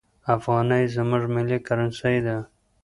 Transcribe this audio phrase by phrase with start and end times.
[0.35, 2.37] افغانۍ زموږ ملي کرنسي ده.